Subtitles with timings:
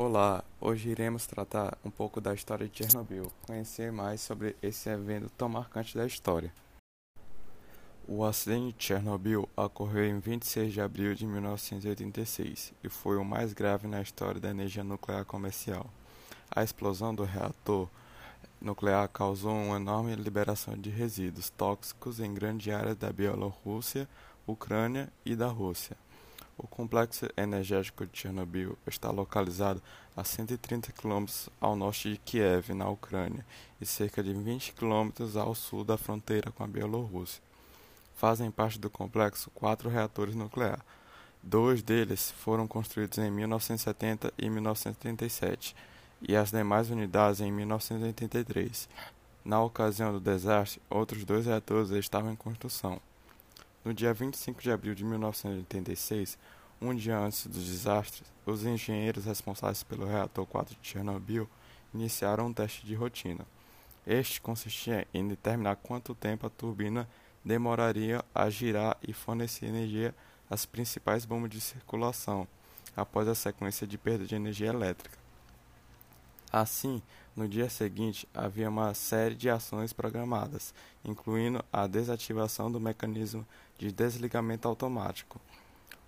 [0.00, 5.28] Olá, hoje iremos tratar um pouco da história de Chernobyl, conhecer mais sobre esse evento
[5.30, 6.54] tão marcante da história.
[8.06, 13.52] O acidente de Chernobyl ocorreu em 26 de abril de 1986 e foi o mais
[13.52, 15.90] grave na história da energia nuclear comercial.
[16.48, 17.88] A explosão do reator
[18.60, 24.08] nuclear causou uma enorme liberação de resíduos tóxicos em grandes áreas da Bielorrússia,
[24.46, 25.96] Ucrânia e da Rússia.
[26.58, 29.80] O complexo energético de Chernobyl está localizado
[30.16, 31.24] a 130 km
[31.60, 33.46] ao norte de Kiev, na Ucrânia,
[33.80, 37.40] e cerca de 20 km ao sul da fronteira com a Bielorrússia.
[38.16, 40.82] Fazem parte do complexo quatro reatores nucleares.
[41.40, 45.76] Dois deles foram construídos em 1970 e 1937,
[46.20, 48.88] e as demais unidades em 1983.
[49.44, 53.00] Na ocasião do desastre, outros dois reatores estavam em construção.
[53.84, 56.36] No dia 25 de abril de 1986,
[56.80, 61.48] um dia antes do desastre, os engenheiros responsáveis pelo reator 4 de Chernobyl
[61.92, 63.44] iniciaram um teste de rotina.
[64.06, 67.08] Este consistia em determinar quanto tempo a turbina
[67.44, 70.14] demoraria a girar e fornecer energia
[70.48, 72.46] às principais bombas de circulação
[72.96, 75.18] após a sequência de perda de energia elétrica.
[76.50, 77.02] Assim,
[77.36, 80.72] no dia seguinte, havia uma série de ações programadas,
[81.04, 83.46] incluindo a desativação do mecanismo
[83.78, 85.38] de desligamento automático.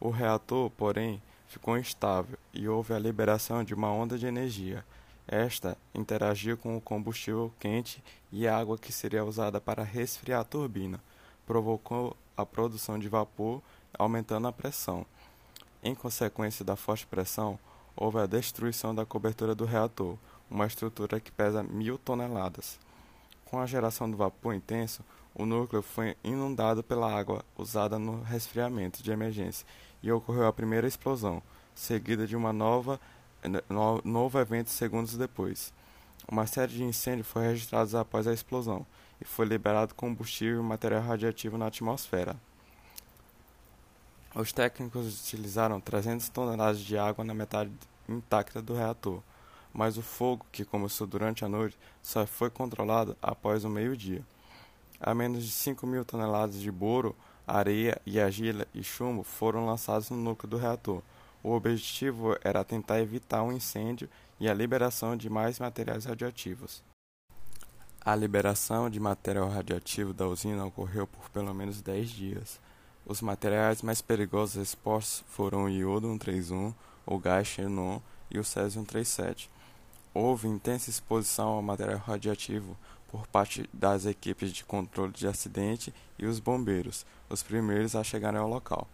[0.00, 4.82] O reator, porém, ficou instável e houve a liberação de uma onda de energia.
[5.28, 10.44] Esta interagiu com o combustível quente e a água que seria usada para resfriar a
[10.44, 11.00] turbina,
[11.46, 13.60] provocou a produção de vapor,
[13.98, 15.04] aumentando a pressão.
[15.82, 17.58] Em consequência da forte pressão,
[17.94, 20.16] houve a destruição da cobertura do reator,
[20.50, 22.78] uma estrutura que pesa mil toneladas.
[23.44, 25.04] Com a geração do vapor intenso,
[25.34, 29.66] o núcleo foi inundado pela água usada no resfriamento de emergência
[30.02, 31.42] e ocorreu a primeira explosão,
[31.74, 33.00] seguida de uma nova
[33.68, 35.72] no, novo evento segundos depois.
[36.30, 38.86] Uma série de incêndios foi registrada após a explosão
[39.20, 42.36] e foi liberado combustível e material radioativo na atmosfera.
[44.34, 47.70] Os técnicos utilizaram 300 toneladas de água na metade
[48.08, 49.20] intacta do reator,
[49.72, 54.24] mas o fogo, que começou durante a noite, só foi controlado após o meio-dia.
[55.00, 57.16] A menos de 5 mil toneladas de boro,
[57.58, 61.02] areia e argila e chumbo foram lançados no núcleo do reator.
[61.42, 66.82] O objetivo era tentar evitar um incêndio e a liberação de mais materiais radioativos.
[68.02, 72.60] A liberação de material radioativo da usina ocorreu por pelo menos 10 dias.
[73.04, 76.72] Os materiais mais perigosos expostos foram o iodo 131,
[77.04, 78.00] o gás xenon
[78.30, 79.50] e o césio 137.
[80.14, 82.76] Houve intensa exposição ao material radioativo
[83.10, 88.38] por parte das equipes de controle de acidente e os bombeiros, os primeiros a chegarem
[88.38, 88.86] ao local.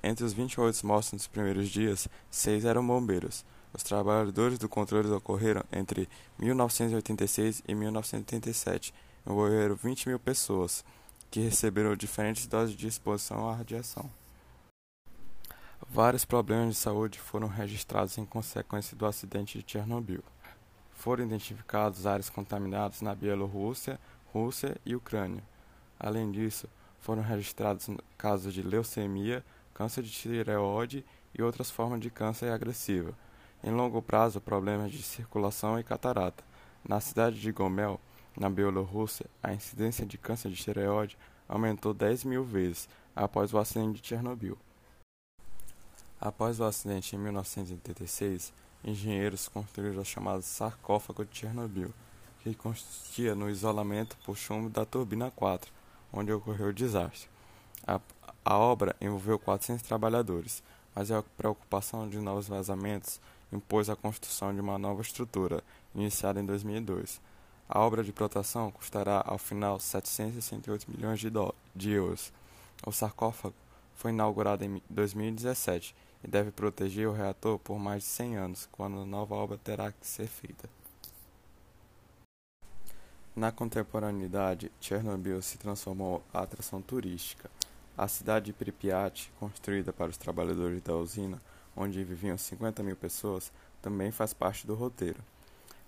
[0.00, 3.44] Entre os 28 mortos nos primeiros dias, seis eram bombeiros.
[3.74, 6.08] Os trabalhadores do controle ocorreram entre
[6.38, 8.94] 1986 e 1987,
[9.26, 10.84] envolveram 20 mil pessoas,
[11.28, 14.08] que receberam diferentes doses de exposição à radiação.
[15.90, 20.22] Vários problemas de saúde foram registrados em consequência do acidente de Chernobyl.
[20.98, 24.00] Foram identificadas áreas contaminadas na Bielorrússia,
[24.32, 25.44] Rússia e Ucrânia.
[25.98, 27.88] Além disso, foram registrados
[28.18, 33.14] casos de leucemia, câncer de tireoide e outras formas de câncer agressiva.
[33.62, 36.42] Em longo prazo, problemas de circulação e catarata.
[36.86, 38.00] Na cidade de Gomel,
[38.36, 41.16] na Bielorrússia, a incidência de câncer de tireoide
[41.48, 44.58] aumentou 10 mil vezes após o acidente de Chernobyl.
[46.20, 48.52] Após o acidente em 1986,
[48.84, 51.92] engenheiros construíram o chamado sarcófago de Chernobyl,
[52.42, 55.70] que consistia no isolamento por chumbo da turbina 4,
[56.12, 57.28] onde ocorreu o desastre.
[57.86, 58.00] A,
[58.44, 60.62] a obra envolveu 400 trabalhadores,
[60.94, 63.20] mas a preocupação de novos vazamentos
[63.52, 65.62] impôs a construção de uma nova estrutura,
[65.94, 67.20] iniciada em 2002.
[67.68, 71.30] A obra de proteção custará, ao final, 768 milhões de,
[71.74, 72.32] de euros.
[72.86, 73.54] O sarcófago
[73.94, 79.00] foi inaugurado em 2017 e deve proteger o reator por mais de 100 anos, quando
[79.00, 80.68] a nova obra terá que ser feita.
[83.34, 87.48] Na contemporaneidade, Chernobyl se transformou em atração turística.
[87.96, 91.40] A cidade de Pripyat, construída para os trabalhadores da usina,
[91.76, 95.22] onde viviam 50 mil pessoas, também faz parte do roteiro.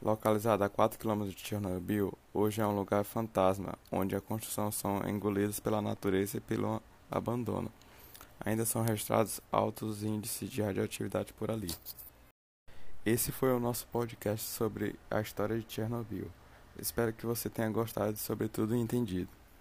[0.00, 4.98] Localizada a 4 km de Chernobyl, hoje é um lugar fantasma, onde as construções são
[5.08, 7.72] engolidas pela natureza e pelo abandono
[8.40, 11.68] ainda são registrados altos índices de radioatividade por ali.
[13.04, 16.30] Esse foi o nosso podcast sobre a história de Chernobyl.
[16.78, 19.37] Espero que você tenha gostado e, sobretudo, entendido.